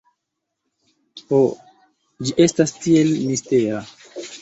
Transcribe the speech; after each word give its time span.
Ho, 1.27 1.43
ĝi 2.25 2.37
estas 2.49 2.77
tiel 2.83 3.17
mistera 3.31 3.89